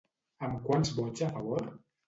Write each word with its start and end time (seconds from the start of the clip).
Amb 0.47 0.63
quants 0.71 0.95
vots 1.01 1.27
a 1.29 1.31
favor? 1.39 1.65